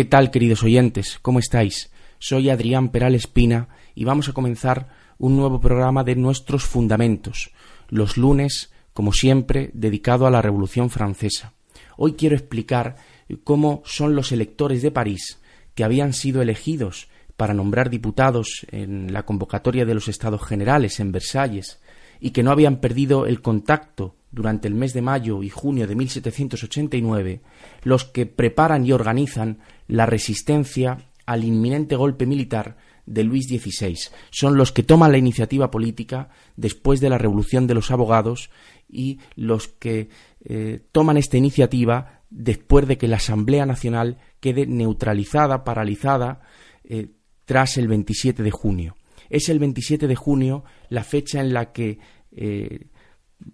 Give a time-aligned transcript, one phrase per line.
[0.00, 1.18] ¿Qué tal, queridos oyentes?
[1.20, 1.90] ¿Cómo estáis?
[2.18, 7.50] Soy Adrián Peral Espina y vamos a comenzar un nuevo programa de nuestros fundamentos,
[7.90, 11.52] los lunes, como siempre, dedicado a la Revolución Francesa.
[11.98, 12.96] Hoy quiero explicar
[13.44, 15.38] cómo son los electores de París
[15.74, 21.12] que habían sido elegidos para nombrar diputados en la convocatoria de los Estados Generales en
[21.12, 21.78] Versalles
[22.20, 25.94] y que no habían perdido el contacto durante el mes de mayo y junio de
[25.96, 27.40] 1789,
[27.82, 29.58] los que preparan y organizan
[29.90, 33.96] la resistencia al inminente golpe militar de Luis XVI.
[34.30, 38.50] Son los que toman la iniciativa política después de la Revolución de los Abogados
[38.88, 40.08] y los que
[40.44, 46.40] eh, toman esta iniciativa después de que la Asamblea Nacional quede neutralizada, paralizada,
[46.84, 47.08] eh,
[47.44, 48.96] tras el 27 de junio.
[49.28, 51.98] Es el 27 de junio la fecha en la que
[52.30, 52.86] eh,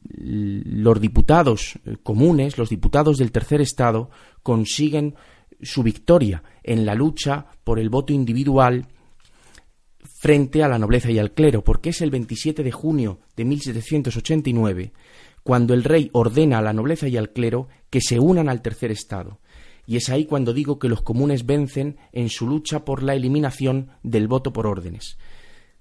[0.05, 4.11] los diputados comunes, los diputados del tercer estado,
[4.43, 5.15] consiguen
[5.63, 8.87] su victoria en la lucha por el voto individual
[9.99, 14.93] frente a la nobleza y al clero, porque es el 27 de junio de 1789
[15.47, 18.91] cuando el rey ordena a la nobleza y al clero que se unan al tercer
[18.91, 19.39] estado.
[19.87, 23.91] Y es ahí cuando digo que los comunes vencen en su lucha por la eliminación
[24.03, 25.19] del voto por órdenes.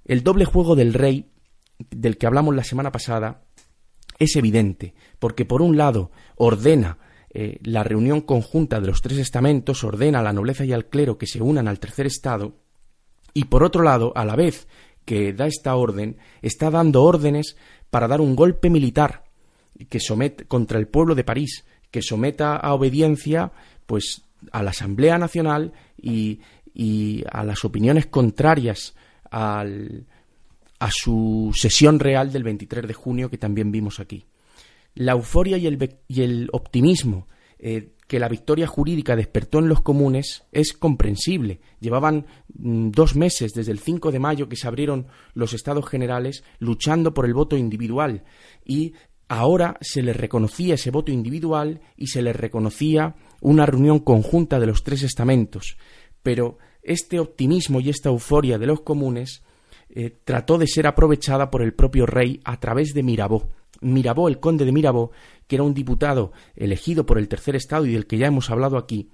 [0.06, 1.32] El doble juego del rey,
[1.90, 3.42] del que hablamos la semana pasada,
[4.20, 7.00] es evidente, porque por un lado ordena
[7.38, 11.18] eh, la reunión conjunta de los tres estamentos, ordena a la nobleza y al clero
[11.18, 12.54] que se unan al tercer estado,
[13.34, 14.70] y por otro lado, a la vez
[15.04, 17.58] que da esta orden, está dando órdenes
[17.90, 19.26] para dar un golpe militar
[19.90, 23.52] que somete contra el pueblo de París, que someta a obediencia
[23.86, 24.24] pues
[24.54, 26.40] a la Asamblea Nacional y,
[27.30, 28.96] a las opiniones contrarias
[29.30, 30.06] al,
[30.80, 34.26] a su sesión real del 23 de junio que también vimos aquí.
[34.96, 37.28] La euforia y el, optimismo
[37.60, 41.60] eh, que la victoria jurídica despertó en los comunes es comprensible.
[41.80, 46.44] Llevaban mm, dos meses desde el 5 de mayo que se abrieron los estados generales
[46.60, 48.24] luchando por el voto individual
[48.64, 48.94] y
[49.28, 54.68] ahora se les reconocía ese voto individual y se les reconocía una reunión conjunta de
[54.68, 55.78] los tres estamentos.
[56.22, 59.44] Pero este optimismo y esta euforia de los comunes
[59.90, 63.50] eh, trató de ser aprovechada por el propio rey a través de Mirabeau.
[63.94, 65.12] Mirabeau, el conde de Mirabeau,
[65.48, 68.78] que era un diputado elegido por el tercer estado y del que ya hemos hablado
[68.78, 69.10] aquí,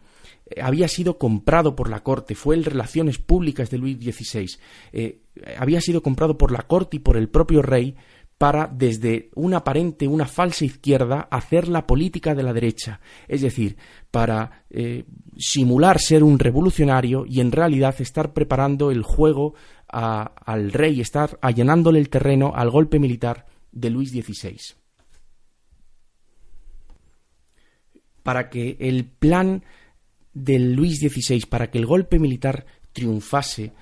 [0.46, 4.48] eh, había sido comprado por la corte, fue el Relaciones Públicas de Luis XVI,
[4.94, 5.22] eh,
[5.58, 7.96] había sido comprado por la corte y por el propio rey
[8.38, 13.78] para, desde una aparente, una falsa izquierda, hacer la política de la derecha, es decir,
[14.10, 15.06] para eh,
[15.38, 19.54] simular ser un revolucionario y en realidad estar preparando el juego
[19.94, 24.58] al rey, estar allanándole el terreno al golpe militar de Luis XVI.
[28.24, 29.64] Para que el plan
[30.34, 33.74] de Luis XVI, para que el golpe militar triunfase,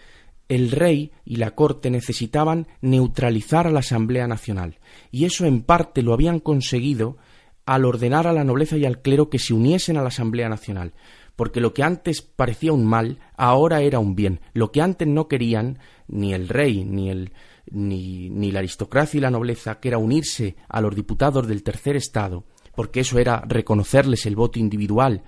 [0.48, 4.80] el rey y la corte necesitaban neutralizar a la Asamblea Nacional,
[5.12, 7.18] y eso en parte lo habían conseguido
[7.66, 10.94] al ordenar a la nobleza y al clero que se uniesen a la Asamblea Nacional,
[11.36, 14.42] porque lo que antes parecía un mal, ahora era un bien.
[14.54, 15.78] Lo que antes no querían
[16.08, 17.32] ni el rey, ni el
[17.72, 21.96] ni, ni la aristocracia y la nobleza, que era unirse a los diputados del tercer
[21.96, 22.46] estado,
[22.76, 25.24] porque eso era reconocerles el voto individual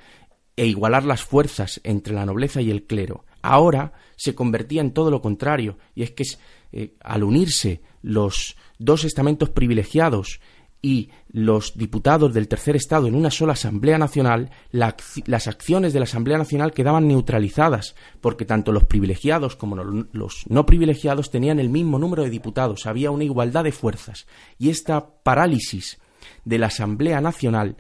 [0.56, 5.10] e igualar las fuerzas entre la nobleza y el clero, ahora se convertía en todo
[5.12, 6.24] lo contrario, y es que
[6.72, 10.40] eh, al unirse los dos estamentos privilegiados
[10.82, 16.06] y los diputados del tercer estado en una sola Asamblea Nacional, las acciones de la
[16.06, 22.00] Asamblea Nacional quedaban neutralizadas, porque tanto los privilegiados como los no privilegiados tenían el mismo
[22.00, 24.26] número de diputados, había una igualdad de fuerzas,
[24.58, 26.00] y esta parálisis
[26.46, 27.78] de la Asamblea Nacional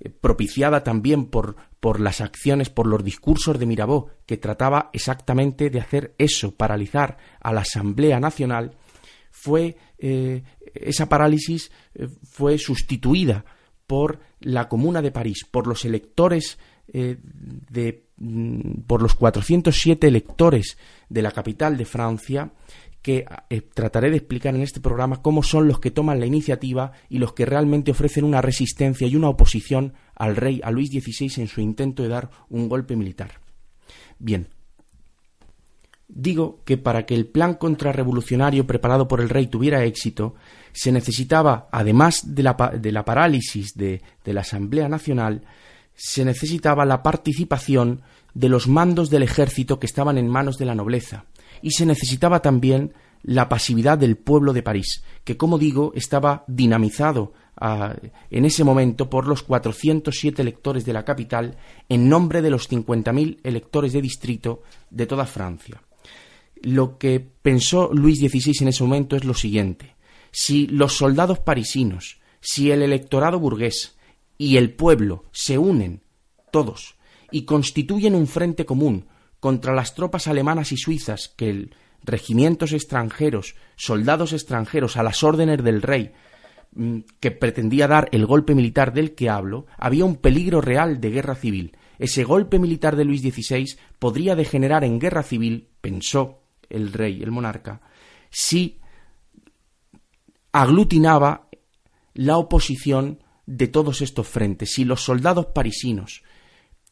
[0.00, 5.70] eh, propiciada también por, por las acciones, por los discursos de Mirabeau, que trataba exactamente
[5.70, 8.72] de hacer eso, paralizar a la Asamblea Nacional,
[9.30, 10.42] fue eh,
[10.74, 13.44] esa parálisis eh, fue sustituida
[13.86, 16.58] por la Comuna de París, por los electores
[16.92, 17.18] eh,
[17.70, 20.76] de mm, por los 407 electores
[21.08, 22.52] de la capital de Francia
[23.02, 26.92] que eh, trataré de explicar en este programa cómo son los que toman la iniciativa
[27.08, 31.42] y los que realmente ofrecen una resistencia y una oposición al rey, a Luis XVI,
[31.42, 33.40] en su intento de dar un golpe militar.
[34.20, 34.48] Bien,
[36.06, 40.34] digo que para que el plan contrarrevolucionario preparado por el rey tuviera éxito,
[40.72, 45.42] se necesitaba, además de la, de la parálisis de, la Asamblea Nacional,
[45.94, 48.02] se necesitaba la participación
[48.34, 51.26] de los mandos del ejército que estaban en manos de la nobleza,
[51.60, 57.34] y se necesitaba también la pasividad del pueblo de París, que, como digo, estaba dinamizado
[57.56, 57.94] ah,
[58.30, 61.56] en ese momento por los 407 electores de la capital
[61.88, 65.82] en nombre de los 50.000 electores de distrito de toda Francia.
[66.62, 69.94] Lo que pensó Luis XVI en ese momento es lo siguiente.
[70.32, 73.96] Si los soldados parisinos, si el electorado burgués
[74.38, 76.02] y el pueblo se unen,
[76.50, 76.96] todos,
[77.30, 79.06] y constituyen un frente común
[79.38, 81.70] contra las tropas alemanas y suizas que
[82.02, 86.12] regimientos extranjeros, soldados extranjeros a las órdenes del rey
[86.74, 91.10] mm, que pretendía dar el golpe militar del que hablo, había un peligro real de
[91.10, 91.76] guerra civil.
[91.98, 97.30] Ese golpe militar de Luis XVI podría degenerar en guerra civil, pensó el rey, el
[97.30, 97.80] monarca,
[98.30, 98.78] si
[100.52, 101.48] aglutinaba
[102.14, 106.22] la oposición de todos estos frentes, si los soldados parisinos,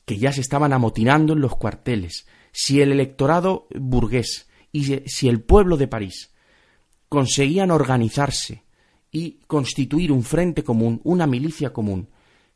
[0.05, 5.43] que ya se estaban amotinando en los cuarteles, si el electorado burgués y si el
[5.43, 6.33] pueblo de París
[7.09, 8.65] conseguían organizarse
[9.11, 12.09] y constituir un frente común, una milicia común,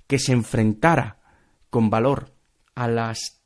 [0.07, 1.21] que se enfrentara
[1.71, 2.33] con valor
[2.75, 3.43] a las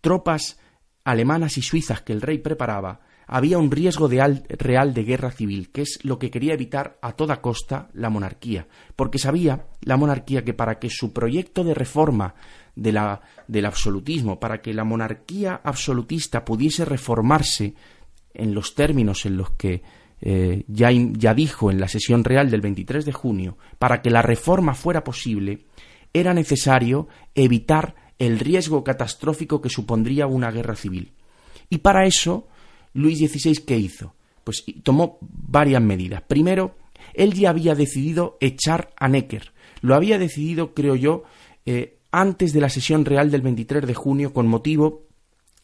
[0.00, 0.58] tropas
[1.04, 3.00] alemanas y suizas que el rey preparaba,
[3.32, 7.40] había un riesgo real de guerra civil, que es lo que quería evitar a toda
[7.40, 8.66] costa la monarquía,
[8.96, 12.34] porque sabía la monarquía que para que su proyecto de reforma
[12.74, 17.74] del absolutismo, para que la monarquía absolutista pudiese reformarse
[18.34, 19.84] en los términos en los que
[20.20, 24.22] eh, ya, ya dijo en la sesión real del 23 de junio, para que la
[24.22, 25.66] reforma fuera posible,
[26.12, 27.06] era necesario
[27.36, 31.12] evitar el riesgo catastrófico que supondría una guerra civil.
[31.68, 32.48] Y para eso
[32.94, 34.14] Luis XVI, ¿qué hizo?
[34.44, 36.22] Pues tomó varias medidas.
[36.22, 36.76] Primero,
[37.14, 39.52] él ya había decidido echar a Necker.
[39.80, 41.24] Lo había decidido, creo yo,
[41.66, 45.06] eh, antes de la sesión real del 23 de junio con motivo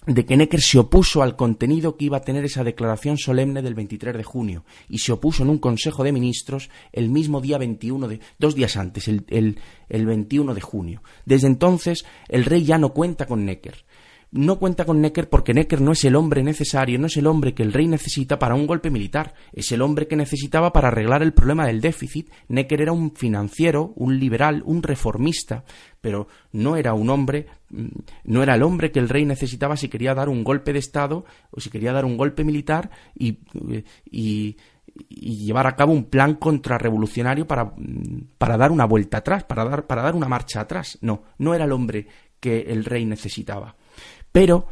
[0.07, 3.75] de que Necker se opuso al contenido que iba a tener esa declaración solemne del
[3.75, 8.07] 23 de junio y se opuso en un Consejo de Ministros el mismo día 21
[8.07, 9.59] de dos días antes, el, el,
[9.89, 11.03] el 21 de junio.
[11.25, 13.85] Desde entonces el rey ya no cuenta con Necker
[14.33, 17.55] no cuenta con Necker porque Necker no es el hombre necesario, no es el hombre
[17.55, 21.23] que el rey necesita para un golpe militar, es el hombre que necesitaba para arreglar
[21.23, 22.31] el problema del déficit.
[22.49, 25.65] Necker era un financiero, un liberal, un reformista,
[26.01, 27.87] pero no era un hombre, mm,
[28.25, 31.25] no era el hombre que el rey necesitaba si quería dar un golpe de Estado
[31.51, 33.39] o si quería dar un golpe militar y,
[35.09, 39.87] llevar a cabo un plan contrarrevolucionario para, mm, para dar una vuelta atrás, para dar,
[39.87, 40.99] para dar una marcha atrás.
[41.03, 42.07] No, no era el hombre
[42.41, 43.77] que el rey necesitaba.
[44.37, 44.67] Pero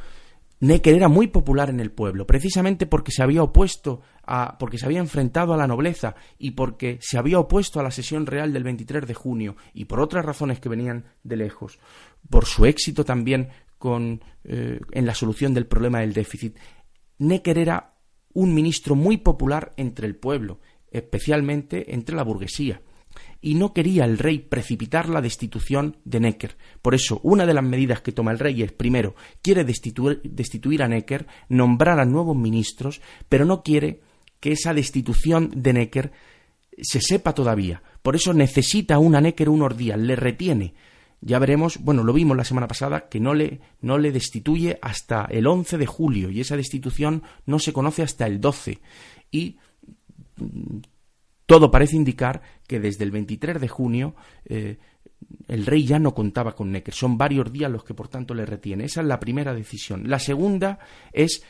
[0.61, 4.85] Necker era muy popular en el pueblo, precisamente porque se había opuesto a, porque se
[4.85, 8.63] había enfrentado a la nobleza y porque se había opuesto a la sesión real del
[8.63, 11.79] 23 de junio y por otras razones que venían de lejos,
[12.29, 16.59] por su éxito también con, eh, en la solución del problema del déficit.
[17.17, 17.95] Necker era
[18.35, 22.83] un ministro muy popular entre el pueblo, especialmente entre la burguesía
[23.41, 26.57] y no quería el rey precipitar la destitución de Necker.
[26.81, 30.89] Por eso, una de las medidas que toma el rey es, primero, quiere destituir, a
[30.89, 34.01] Necker, nombrar a nuevos ministros, pero no quiere
[34.41, 36.13] que esa destitución de Necker
[36.81, 37.83] se sepa todavía.
[38.03, 40.75] Por eso necesita una Necker unos días, le retiene.
[41.21, 45.25] Ya veremos, bueno, lo vimos la semana pasada, que no le, no le destituye hasta
[45.25, 48.81] el 11 de julio y esa destitución no se conoce hasta el 12.
[49.31, 49.57] Y
[51.47, 54.15] todo parece indicar que desde el 23 de junio
[54.47, 54.79] eh,
[55.49, 56.95] el rey ya no contaba con Necker.
[56.95, 58.85] Son varios días los que por tanto le retiene.
[58.85, 60.09] Esa es la primera decisión.
[60.09, 60.79] La segunda
[61.13, 61.43] es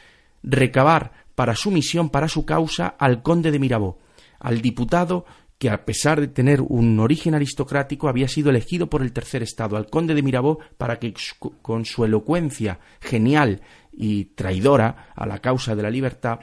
[0.42, 3.98] recabar para su misión, para su causa, al conde de Mirabeau,
[4.40, 5.24] al diputado
[5.58, 9.76] que a pesar de tener un origen aristocrático había sido elegido por el tercer estado,
[9.76, 11.14] al conde de Mirabeau, para que
[11.62, 16.40] con su elocuencia genial y traidora a la causa de la libertad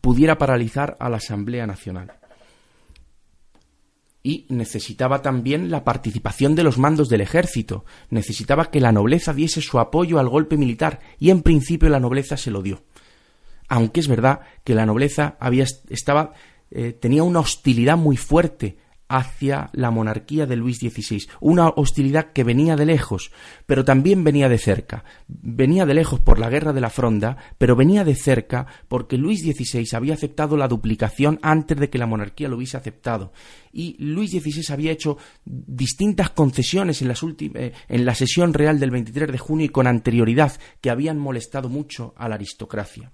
[0.00, 2.12] pudiera paralizar a la Asamblea Nacional
[4.26, 9.60] y necesitaba también la participación de los mandos del ejército, necesitaba que la nobleza diese
[9.60, 12.82] su apoyo al golpe militar y en principio la nobleza se lo dio.
[13.68, 16.32] Aunque es verdad que la nobleza había, estaba,
[16.72, 18.78] eh, tenía una hostilidad muy fuerte
[19.08, 23.30] hacia la monarquía de Luis XVI, una hostilidad que venía de lejos,
[23.66, 25.04] pero también venía de cerca.
[25.28, 29.42] Venía de lejos por la guerra de la Fronda, pero venía de cerca porque Luis
[29.42, 33.32] XVI había aceptado la duplicación antes de que la monarquía lo hubiese aceptado.
[33.72, 39.30] Y Luis XVI había hecho distintas concesiones en, eh, en la sesión real del 23
[39.30, 43.12] de junio y con anterioridad que habían molestado mucho a la aristocracia.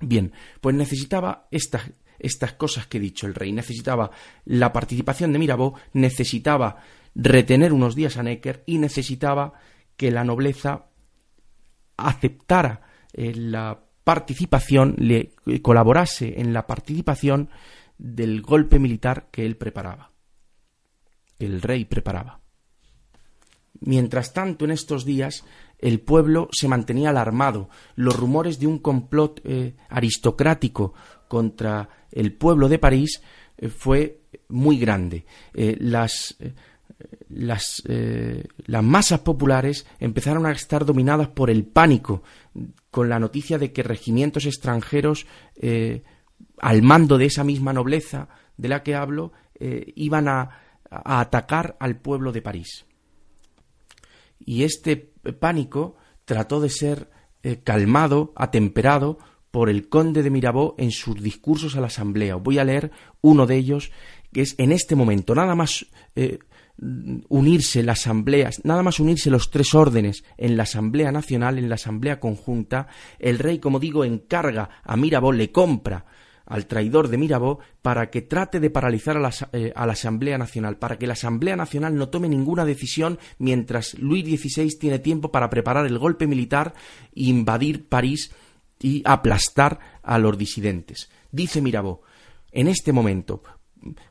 [0.00, 1.82] Bien, pues necesitaba esta
[2.18, 3.52] estas cosas que he dicho el rey.
[3.52, 4.10] Necesitaba
[4.44, 6.76] la participación de Mirabeau, necesitaba
[7.14, 9.54] retener unos días a Necker y necesitaba
[9.96, 10.86] que la nobleza
[11.96, 12.82] aceptara
[13.12, 17.50] eh, la participación, le colaborase en la participación
[17.98, 20.12] del golpe militar que él preparaba,
[21.38, 22.40] el rey preparaba.
[23.80, 25.44] Mientras tanto, en estos días,
[25.78, 27.68] el pueblo se mantenía alarmado.
[27.94, 30.94] Los rumores de un complot eh, aristocrático
[31.28, 33.22] contra el pueblo de París
[33.58, 35.26] eh, fue muy grande.
[35.54, 36.54] Eh, las, eh,
[37.28, 37.82] las,
[38.66, 42.22] las, masas populares empezaron a estar dominadas por el pánico,
[42.90, 45.26] con la noticia de que regimientos extranjeros,
[46.58, 49.32] al mando de esa misma nobleza de la que hablo,
[49.94, 50.40] iban a,
[50.90, 52.86] a atacar al pueblo de París.
[54.40, 54.96] Y este
[55.38, 57.10] pánico trató de ser
[57.62, 59.18] calmado, atemperado,
[59.50, 62.36] por el conde de Mirabeau en sus discursos a la Asamblea.
[62.36, 62.90] Voy a leer
[63.20, 63.90] uno de ellos,
[64.32, 65.86] que es en este momento, nada más
[66.16, 66.38] eh,
[67.28, 71.74] unirse la Asamblea, nada más unirse los tres órdenes en la Asamblea Nacional, en la
[71.74, 72.88] Asamblea Conjunta,
[73.18, 76.04] el rey, como digo, encarga a Mirabeau, le compra
[76.46, 80.38] al traidor de Mirabeau para que trate de paralizar a la, eh, a la, Asamblea
[80.38, 85.30] Nacional, para que la Asamblea Nacional no tome ninguna decisión mientras Luis XVI tiene tiempo
[85.30, 86.74] para preparar el golpe militar
[87.14, 88.32] e invadir París
[88.80, 91.10] y aplastar a los disidentes.
[91.30, 92.00] Dice Mirabeau,
[92.52, 93.42] en este momento,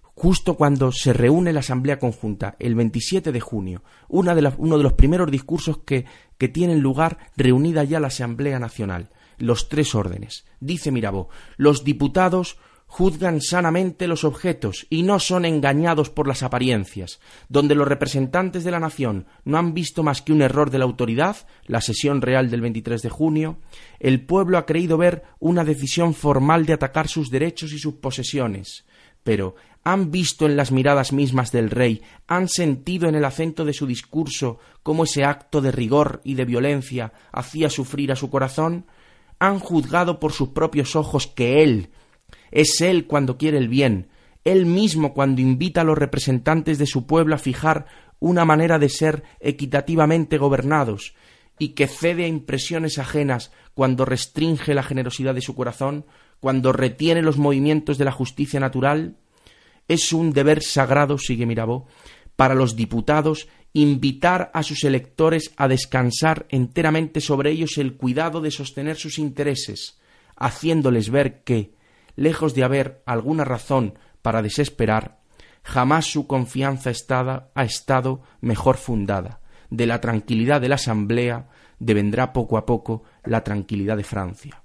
[0.01, 4.83] justo cuando se reúne la Asamblea Conjunta, el 27 de junio, una de uno de
[4.83, 6.05] los primeros discursos que,
[6.37, 10.45] que tienen lugar reunida ya la Asamblea Nacional, los tres órdenes.
[10.59, 12.57] Dice Mirabeau, los diputados
[12.87, 17.19] juzgan sanamente los objetos y no son engañados por las apariencias.
[17.49, 20.85] Donde los representantes de la nación no han visto más que un error de la
[20.85, 23.59] autoridad, la sesión real del 23 de junio,
[23.99, 28.85] el pueblo ha creído ver una decisión formal de atacar sus derechos y sus posesiones.
[29.23, 33.73] Pero han visto en las miradas mismas del rey, han sentido en el acento de
[33.73, 38.85] su discurso cómo ese acto de rigor y de violencia hacía sufrir a su corazón,
[39.39, 41.91] han juzgado por sus propios ojos que él,
[42.51, 44.09] es Él cuando quiere el bien,
[44.43, 47.85] Él mismo cuando invita a los representantes de su pueblo a fijar
[48.19, 51.13] una manera de ser equitativamente gobernados,
[51.59, 56.05] y que cede a impresiones ajenas cuando restringe la generosidad de su corazón,
[56.39, 59.17] cuando retiene los movimientos de la justicia natural,
[59.87, 61.85] es un deber sagrado, sigue Mirabeau,
[62.35, 68.51] para los diputados invitar a sus electores a descansar enteramente sobre ellos el cuidado de
[68.51, 69.99] sostener sus intereses,
[70.35, 71.71] haciéndoles ver que,
[72.17, 75.19] lejos de haber alguna razón para desesperar,
[75.63, 76.91] jamás su confianza
[77.55, 79.39] ha estado mejor fundada.
[79.69, 81.47] De la tranquilidad de la Asamblea
[81.79, 84.63] devendrá poco a poco la tranquilidad de Francia.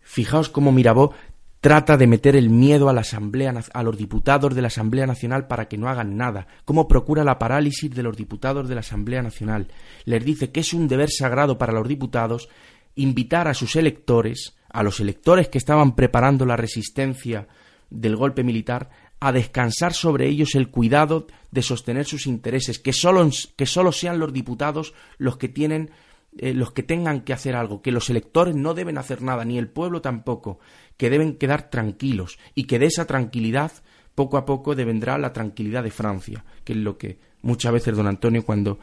[0.00, 1.12] Fijaos cómo Mirabeau
[1.60, 5.46] trata de meter el miedo a la Asamblea, a los diputados de la Asamblea Nacional
[5.46, 9.22] para que no hagan nada, cómo procura la parálisis de los diputados de la Asamblea
[9.22, 9.68] Nacional.
[10.04, 12.48] Les dice que es un deber sagrado para los diputados
[12.94, 17.46] invitar a sus electores a los electores que estaban preparando la resistencia
[17.90, 23.28] del golpe militar a descansar sobre ellos el cuidado de sostener sus intereses, que solo,
[23.56, 25.90] que sean los diputados los que tienen
[26.38, 29.58] eh, los que tengan que hacer algo, que los electores no deben hacer nada, ni
[29.58, 30.60] el pueblo tampoco,
[30.96, 33.70] que deben quedar tranquilos y que de esa tranquilidad
[34.14, 38.06] poco a poco devendrá la tranquilidad de Francia, que es lo que muchas veces don
[38.06, 38.78] Antonio cuando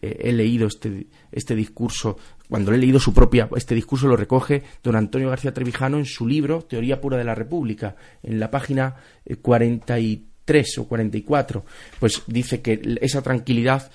[0.00, 2.16] he leído este, este discurso,
[2.50, 6.26] cuando he leído su propia, este discurso lo recoge don Antonio García Trevijano en su
[6.26, 8.96] libro Teoría Pura de la República, en la página
[9.40, 11.64] 43 eh, o 44,
[12.00, 13.90] pues dice que esa tranquilidad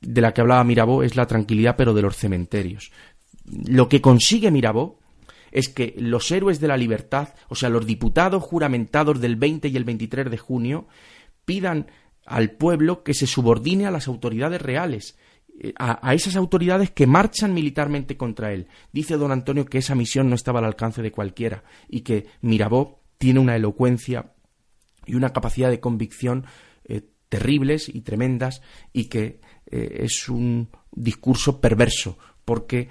[0.00, 2.90] de la que hablaba Mirabeau es la tranquilidad pero de los cementerios.
[3.46, 4.98] Lo que consigue Mirabeau
[5.52, 9.76] es que los héroes de la libertad, o sea, los diputados juramentados del 20 y
[9.76, 10.88] el 23 de junio,
[11.44, 11.86] pidan
[12.26, 15.16] al pueblo que se subordine a las autoridades reales,
[15.78, 18.68] a, esas autoridades que marchan militarmente contra él.
[18.92, 22.98] Dice don Antonio que esa misión no estaba al alcance de cualquiera y que Mirabeau
[23.18, 24.32] tiene una elocuencia
[25.06, 26.46] y una capacidad de convicción
[26.84, 32.88] eh, terribles y tremendas y que eh, es un discurso perverso porque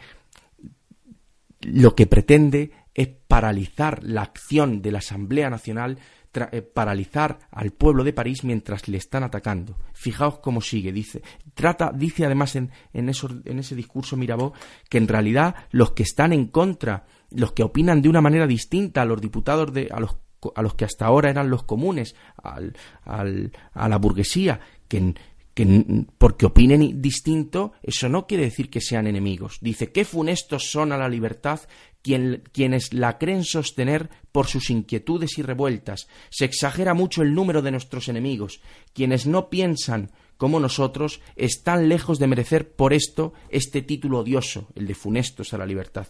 [1.62, 6.00] lo que pretende es paralizar la acción de la Asamblea Nacional,
[6.34, 9.78] eh, paralizar al pueblo de París mientras le están atacando.
[9.94, 11.22] Fijaos cómo sigue, dice.
[11.54, 13.12] Trata, dice además en, en,
[13.46, 14.54] en ese discurso Mirabeau
[14.90, 19.02] que en realidad los que están en contra, los que opinan de una manera distinta
[19.02, 20.18] a los diputados de, a los
[20.56, 25.14] a los que hasta ahora eran los comunes, al, al, a la burguesía, que,
[25.54, 29.60] que porque opinen distinto, eso no quiere decir que sean enemigos.
[29.62, 31.60] Dice, qué funestos son a la libertad
[32.02, 36.08] quienes la creen sostener por sus inquietudes y revueltas.
[36.30, 38.62] Se exagera mucho el número de nuestros enemigos.
[38.94, 44.88] Quienes no piensan como nosotros están lejos de merecer por esto este título odioso, el
[44.88, 46.08] de funestos a la libertad.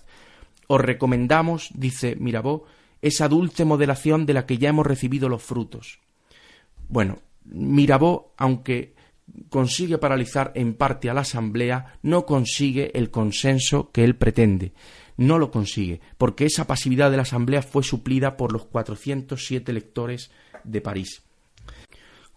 [0.67, 2.63] Os recomendamos, dice Mirabeau,
[3.01, 5.99] esa dulce moderación de la que ya hemos recibido los frutos.
[6.87, 8.95] Bueno, Mirabeau, aunque
[9.49, 14.73] consigue paralizar en parte a la Asamblea, no consigue el consenso que él pretende.
[15.17, 20.31] No lo consigue, porque esa pasividad de la Asamblea fue suplida por los 407 electores
[20.63, 21.23] de París.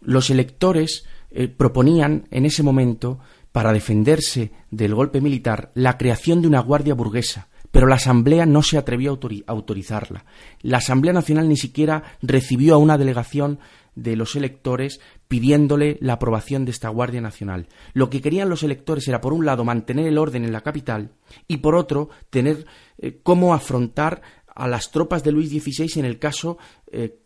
[0.00, 3.20] Los electores eh, proponían en ese momento,
[3.52, 8.62] para defenderse del golpe militar, la creación de una guardia burguesa, pero la Asamblea no
[8.62, 10.24] se atrevió a autorizarla.
[10.60, 13.60] La Asamblea Nacional ni siquiera recibió a una delegación
[13.94, 17.68] de los electores pidiéndole la aprobación de esta Guardia Nacional.
[17.92, 21.12] Lo que querían los electores era, por un lado, mantener el orden en la capital
[21.48, 22.66] y, por otro, tener
[22.98, 26.58] eh, cómo afrontar a las tropas de Luis XVI en el caso
[26.90, 27.20] eh,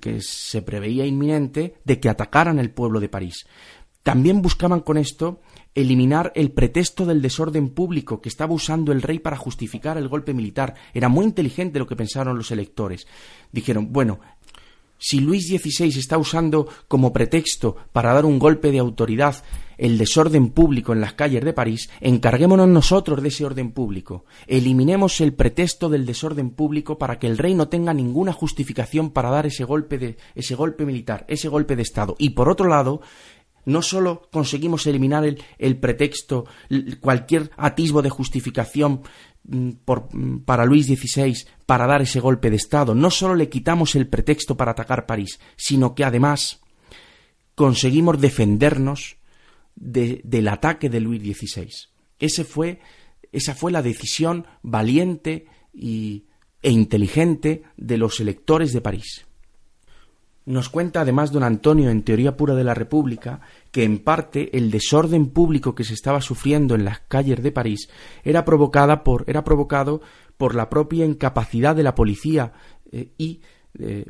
[0.00, 3.46] que se preveía inminente de que atacaran el pueblo de París.
[4.02, 5.40] También buscaban con esto
[5.74, 10.34] eliminar el pretexto del desorden público que estaba usando el rey para justificar el golpe
[10.34, 10.74] militar.
[10.92, 13.06] Era muy inteligente lo que pensaron los electores.
[13.52, 14.18] Dijeron, bueno,
[15.04, 19.42] si Luis XVI está usando como pretexto para dar un golpe de autoridad
[19.76, 24.26] el desorden público en las calles de París, encarguémonos nosotros de ese orden público.
[24.46, 29.30] Eliminemos el pretexto del desorden público para que el rey no tenga ninguna justificación para
[29.30, 32.14] dar ese golpe de ese golpe militar, ese golpe de estado.
[32.20, 33.00] Y por otro lado,
[33.64, 36.46] no solo conseguimos eliminar el, el pretexto,
[37.00, 39.02] cualquier atisbo de justificación
[39.44, 39.70] Mm,
[40.12, 42.94] mm, para Luis XVI para dar ese golpe de Estado.
[42.94, 46.60] No solo le quitamos el pretexto para atacar París, sino que además
[47.54, 49.16] conseguimos defendernos
[49.74, 51.68] del ataque de Luis XVI.
[52.18, 52.80] Ese fue,
[53.32, 56.26] esa fue la decisión valiente y,
[56.62, 59.26] e inteligente de los electores de París.
[60.44, 63.40] Nos cuenta además don Antonio en Teoría Pura de la República
[63.72, 67.88] que en parte el desorden público que se estaba sufriendo en las calles de París
[68.22, 70.02] era provocada por era provocado
[70.36, 72.52] por la propia incapacidad de la policía
[72.92, 73.40] eh, y
[73.78, 74.04] eh,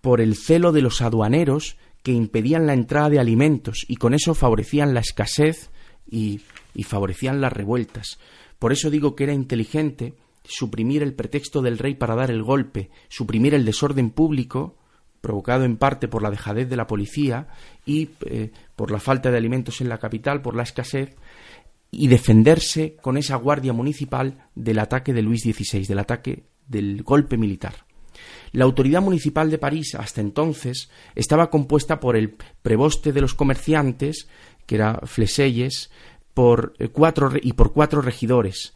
[0.00, 4.34] por el celo de los aduaneros que impedían la entrada de alimentos y con eso
[4.34, 5.70] favorecían la escasez
[6.08, 6.40] y,
[6.72, 8.18] y favorecían las revueltas.
[8.60, 12.90] Por eso digo que era inteligente suprimir el pretexto del rey para dar el golpe,
[13.08, 14.76] suprimir el desorden público
[15.20, 17.48] provocado en parte por la dejadez de la policía
[17.84, 21.16] y eh, por la falta de alimentos en la capital, por la escasez,
[21.90, 27.36] y defenderse con esa guardia municipal del ataque de Luis XVI, del ataque del golpe
[27.36, 27.86] militar.
[28.52, 34.28] La autoridad municipal de París hasta entonces estaba compuesta por el preboste de los comerciantes,
[34.66, 35.90] que era Fleselles,
[36.34, 38.74] por eh, cuatro y por cuatro regidores.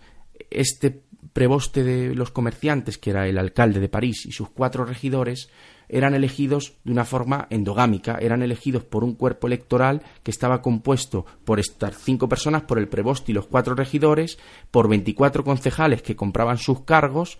[0.50, 1.02] Este
[1.32, 5.48] preboste de los comerciantes, que era el alcalde de París, y sus cuatro regidores,
[5.92, 11.26] eran elegidos de una forma endogámica, eran elegidos por un cuerpo electoral que estaba compuesto
[11.44, 14.38] por estas cinco personas, por el preboste y los cuatro regidores,
[14.70, 17.38] por 24 concejales que compraban sus cargos,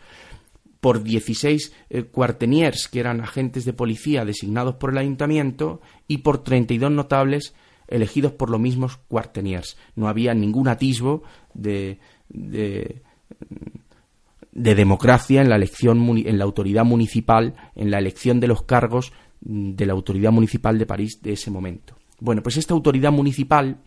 [0.80, 6.42] por 16 eh, cuarteniers que eran agentes de policía designados por el ayuntamiento y por
[6.42, 7.54] 32 notables
[7.88, 9.78] elegidos por los mismos cuarteniers.
[9.96, 11.22] No había ningún atisbo
[11.54, 13.00] de, de
[14.52, 19.12] de democracia en la elección en la autoridad municipal, en la elección de los cargos
[19.40, 21.96] mm, de la autoridad municipal de París de ese momento.
[22.20, 23.80] Bueno, pues esta autoridad municipal,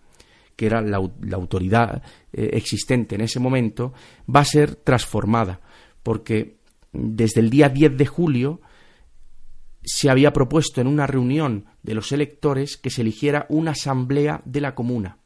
[0.56, 3.94] que era la, autoridad eh, existente en ese momento,
[4.34, 5.62] va a ser transformada,
[6.04, 6.58] porque
[6.92, 8.62] desde el día 10 de julio
[9.84, 14.62] se había propuesto en una reunión de los electores que se eligiera una asamblea de
[14.62, 15.20] la comuna.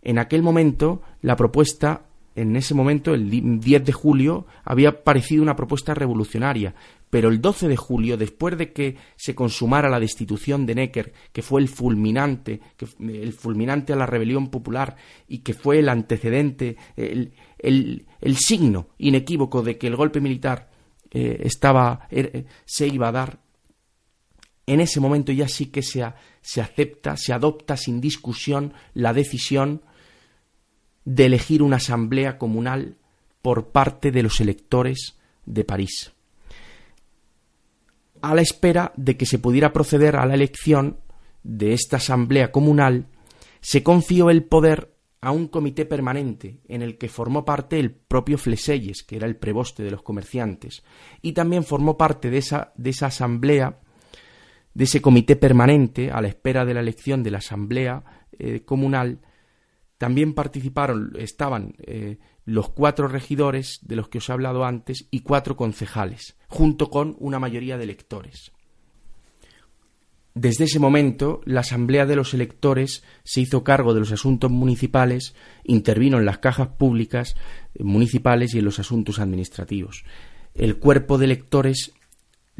[0.00, 2.07] En aquel momento la propuesta
[2.40, 6.74] en ese momento, el 10 de julio, había parecido una propuesta revolucionaria,
[7.10, 11.42] pero el 12 de julio, después de que se consumara la destitución de Necker, que
[11.42, 12.60] fue el fulminante,
[13.00, 14.96] el fulminante a la rebelión popular
[15.26, 20.70] y que fue el antecedente, el, signo inequívoco de que el golpe militar
[21.10, 23.40] eh, estaba, er, se iba a dar,
[24.66, 26.04] en ese momento ya sí que se
[26.60, 29.82] acepta, se adopta sin discusión la decisión
[31.08, 32.96] de elegir una asamblea comunal
[33.40, 35.16] por parte de los electores
[35.46, 36.12] de París.
[38.20, 40.98] a la espera de que se pudiera proceder a la elección
[41.44, 43.06] de esta asamblea comunal,
[43.60, 48.36] se confió el poder a un comité permanente en el que formó parte el propio
[48.36, 50.82] Fleselles, que era el preboste de los comerciantes,
[51.22, 53.78] y también formó parte de esa, de esa asamblea,
[54.74, 58.02] de ese comité permanente, a la espera de la elección de la asamblea
[58.36, 59.20] eh, comunal,
[59.98, 65.20] también participaron, estaban eh, los cuatro regidores de los que os he hablado antes y
[65.20, 68.52] cuatro concejales, junto con una mayoría de electores.
[70.34, 75.34] Desde ese momento, la Asamblea de los Electores se hizo cargo de los asuntos municipales,
[75.64, 77.34] intervino en las cajas públicas
[77.74, 80.04] eh, municipales y en los asuntos administrativos.
[80.54, 81.92] El cuerpo de electores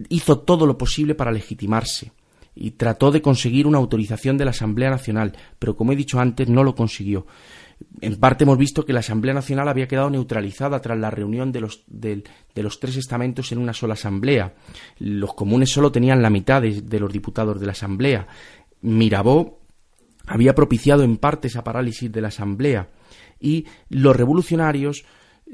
[0.09, 2.13] hizo todo lo posible para legitimarse
[2.61, 6.49] y trató de conseguir una autorización de la Asamblea Nacional, pero como he dicho antes,
[6.49, 7.27] no lo consiguió.
[8.01, 11.61] En parte hemos visto que la Asamblea Nacional había quedado neutralizada tras la reunión de
[11.61, 12.25] los, de,
[12.57, 14.55] los tres estamentos en una sola Asamblea.
[14.99, 18.27] Los comunes solo tenían la mitad de, los diputados de la Asamblea.
[18.81, 19.59] Mirabeau
[20.27, 22.89] había propiciado en parte esa parálisis de la Asamblea
[23.39, 25.05] y los revolucionarios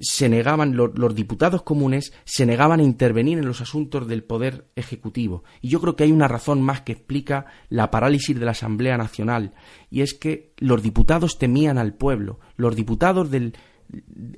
[0.01, 5.45] se negaban, los, diputados comunes se negaban a intervenir en los asuntos del poder ejecutivo.
[5.61, 8.97] Y yo creo que hay una razón más que explica la parálisis de la Asamblea
[8.97, 9.55] Nacional,
[9.91, 12.41] y es que los diputados temían al pueblo.
[12.57, 13.57] Los diputados del.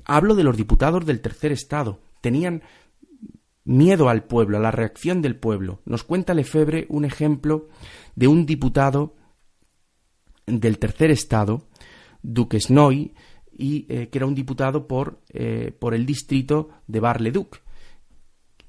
[0.05, 2.01] Hablo de los diputados del tercer Estado.
[2.21, 2.63] Tenían
[3.63, 5.81] miedo al pueblo, a la reacción del pueblo.
[5.85, 7.67] Nos cuenta Lefebvre un ejemplo
[8.15, 9.15] de un diputado
[10.45, 11.67] del tercer Estado,
[12.21, 13.13] Duques Noy,
[13.57, 17.61] y eh, que era un diputado por, eh, por el distrito de Bar-le-Duc.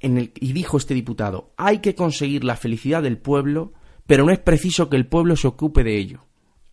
[0.01, 3.73] y dijo este diputado, hay que conseguir la felicidad del pueblo,
[4.07, 6.25] pero no es preciso que el pueblo se ocupe de ello.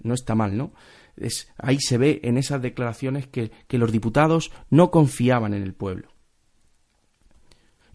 [0.01, 0.73] No está mal, ¿no?
[1.17, 6.14] Es, ahí se ve en esas declaraciones que los diputados no confiaban en el pueblo.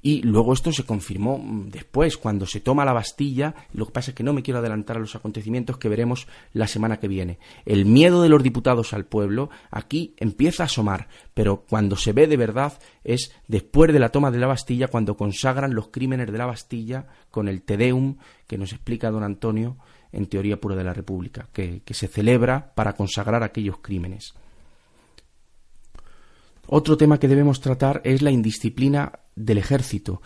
[0.03, 3.55] Y luego esto se confirmó mm, después, cuando se toma la Bastilla.
[3.73, 6.67] Lo que pasa es que no me quiero adelantar a los acontecimientos que veremos la
[6.67, 7.39] semana que viene.
[7.67, 12.27] El miedo de los diputados al pueblo aquí empieza a asomar, pero cuando se ve
[12.27, 16.39] de verdad es después de la toma de la Bastilla, cuando consagran los crímenes de
[16.39, 19.77] la Bastilla con el Tedeum que nos explica don Antonio
[20.13, 24.35] en Teoría Pura de la República, que, que se celebra para consagrar aquellos crímenes.
[26.67, 29.13] Otro tema que debemos tratar es la indisciplina
[29.45, 30.23] del ejército.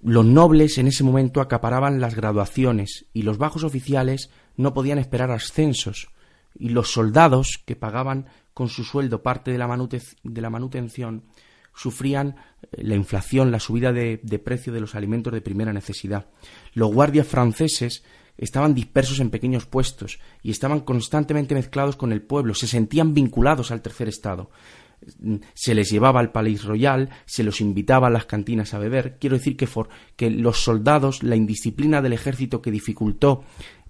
[0.00, 5.30] Los nobles en ese momento acaparaban las graduaciones y los bajos oficiales no podían esperar
[5.30, 6.08] ascensos
[6.54, 9.68] y los soldados que pagaban con su sueldo parte de la,
[10.50, 11.24] manutención
[11.74, 12.36] sufrían
[12.72, 16.26] eh, la inflación, la subida de, de precio de los alimentos de primera necesidad.
[16.74, 18.02] Los guardias franceses
[18.36, 23.70] estaban dispersos en pequeños puestos y estaban constantemente mezclados con el pueblo, se sentían vinculados
[23.70, 24.50] al tercer estado
[25.54, 29.18] se les llevaba al Palais Royal, se los invitaba a las cantinas a beber.
[29.18, 29.68] Quiero decir que,
[30.16, 33.44] que los soldados, la indisciplina del ejército que dificultó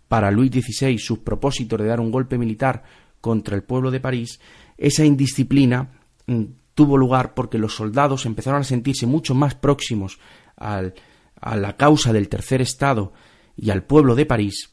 [0.08, 2.82] para Luis XVI sus propósitos de dar un golpe militar
[3.20, 4.40] contra el pueblo de París,
[4.76, 5.92] esa indisciplina
[6.26, 6.44] mm,
[6.74, 10.18] tuvo lugar porque los soldados empezaron a sentirse mucho más próximos
[10.56, 10.94] al,
[11.40, 13.12] a la causa del tercer Estado
[13.56, 14.71] y al pueblo de París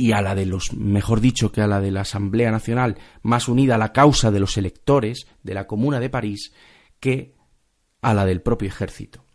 [0.00, 3.48] y a la de los, mejor dicho, que a la de la Asamblea Nacional, más
[3.48, 6.54] unida a la causa de los electores de la Comuna de París,
[7.00, 7.36] que
[8.00, 9.26] a la del propio ejército.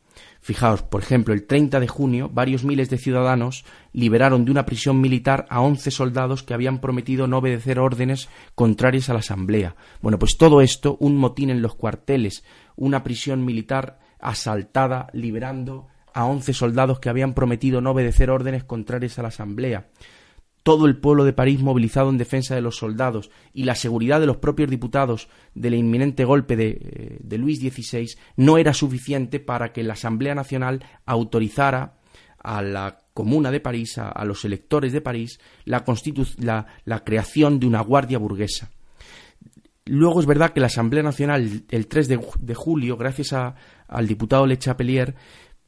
[0.42, 5.00] Fijaos, por ejemplo, el 30 de junio, varios miles de ciudadanos liberaron de una prisión
[5.02, 9.76] militar a 11 soldados que habían prometido no obedecer órdenes contrarias a la Asamblea.
[10.02, 12.44] Bueno, pues todo esto, un motín en los cuarteles,
[12.76, 19.20] una prisión militar asaltada, liberando a 11 soldados que habían prometido no obedecer órdenes contrarias
[19.20, 19.90] a la Asamblea
[20.66, 24.26] todo el pueblo de París movilizado en defensa de los soldados y la seguridad de
[24.26, 29.84] los propios diputados del inminente golpe de, eh, Luis XVI no era suficiente para que
[29.84, 32.00] la Asamblea Nacional autorizara
[32.40, 35.86] a la Comuna de París, a, los electores de París, la,
[36.84, 38.72] la, creación de una guardia burguesa.
[39.86, 44.58] Luego es verdad que la Asamblea Nacional, el 3 de, julio, gracias al diputado Le
[44.58, 45.14] Chapelier,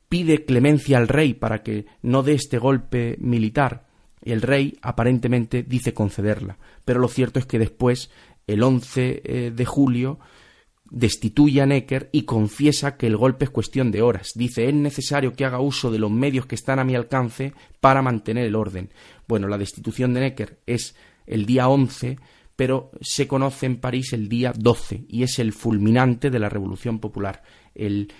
[0.09, 3.86] pide clemencia al rey para que no dé este golpe militar
[4.31, 8.09] el rey aparentemente dice concederla, pero lo cierto es que después,
[8.47, 10.19] el 11 eh, de julio,
[10.89, 14.31] destituye a Necker y confiesa que el golpe es cuestión de horas.
[14.35, 18.01] Dice, es necesario que haga uso de los medios que están a mi alcance para
[18.01, 18.89] mantener el orden.
[19.27, 22.17] Bueno, la destitución de Necker es el día 11,
[22.55, 26.99] pero se conoce en París el día 12 y es el fulminante de la Revolución
[26.99, 27.43] Popular.
[27.75, 28.11] El,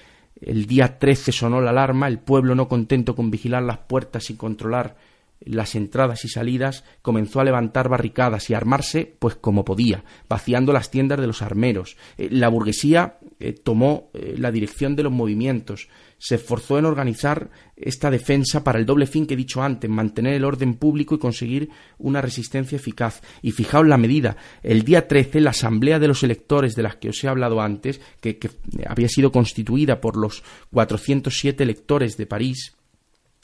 [0.42, 4.36] el día 13 sonó la alarma, el pueblo no contento con vigilar las puertas y
[4.36, 4.98] controlar
[5.42, 10.92] las entradas y salidas, comenzó a levantar barricadas y armarse pues como podía, vaciando las
[10.92, 11.98] tiendas de los armeros.
[12.18, 17.52] Eh, la burguesía eh, tomó eh, la dirección de los movimientos, se esforzó en organizar
[17.76, 21.20] esta defensa para el doble fin que he dicho antes, mantener el orden público y
[21.20, 21.70] conseguir
[22.00, 23.22] una resistencia eficaz.
[23.44, 27.10] Y fijaos la medida, el día 13 la Asamblea de los Electores de las que
[27.10, 28.50] os he hablado antes, que, que
[28.88, 32.77] había sido constituida por los 407 electores de París,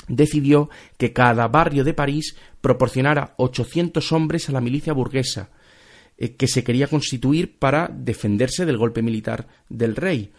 [0.07, 5.49] decidió que cada barrio de París proporcionara 800 hombres a la milicia burguesa,
[6.17, 10.31] eh, que se quería constituir para defenderse del golpe militar del rey.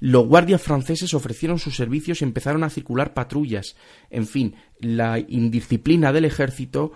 [0.00, 3.76] Los guardias franceses ofrecieron sus servicios y empezaron a circular patrullas.
[4.10, 6.92] En fin, la indisciplina del ejército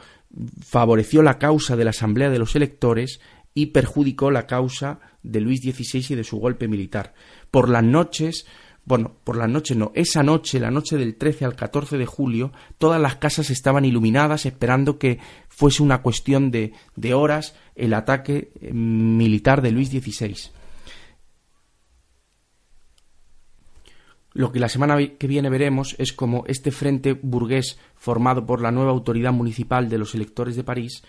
[0.61, 3.21] favoreció la causa de la Asamblea de los Electores
[3.55, 7.15] y perjudicó la causa de Luis XVI y de su golpe militar.
[7.51, 8.47] Por las noches,
[8.87, 12.53] bueno, por la noche no, esa noche, la noche del 13 al 14 de julio,
[12.79, 15.19] todas las casas estaban iluminadas esperando que
[15.49, 20.37] fuese una cuestión de, de horas el ataque eh, militar de Luis XVI.
[24.35, 28.71] Lo que la semana que viene veremos es cómo este frente burgués formado por la
[28.71, 31.03] nueva autoridad municipal de los electores de París,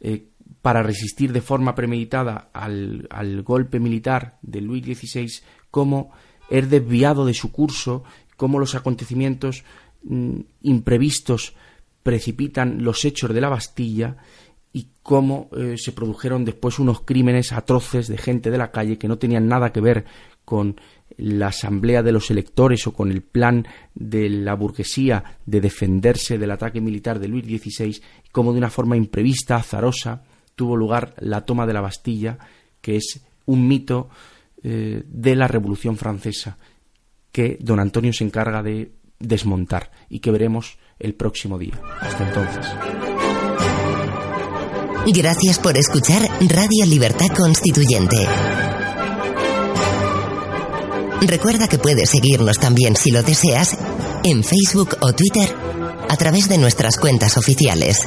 [0.00, 0.30] eh,
[0.62, 5.30] para resistir de forma premeditada al, al golpe militar de Luis XVI,
[5.70, 6.10] cómo
[6.50, 8.04] es desviado de su curso,
[8.36, 9.64] cómo los acontecimientos
[10.02, 11.54] mm, imprevistos
[12.02, 14.16] precipitan los hechos de la Bastilla
[14.72, 19.08] y cómo eh, se produjeron después unos crímenes atroces de gente de la calle que
[19.08, 20.04] no tenían nada que ver
[20.44, 20.80] con
[21.16, 26.50] la asamblea de los electores o con el plan de la burguesía de defenderse del
[26.50, 28.00] ataque militar de Luis XVI,
[28.32, 32.38] cómo de una forma imprevista, azarosa, tuvo lugar la toma de la Bastilla,
[32.80, 34.08] que es un mito
[34.62, 36.58] eh, de la Revolución Francesa
[37.32, 41.80] que don Antonio se encarga de desmontar y que veremos el próximo día.
[42.00, 42.66] Hasta entonces.
[45.06, 48.16] Gracias por escuchar Radio Libertad Constituyente.
[51.22, 53.76] Recuerda que puedes seguirnos también si lo deseas
[54.24, 55.54] en Facebook o Twitter
[56.08, 58.06] a través de nuestras cuentas oficiales.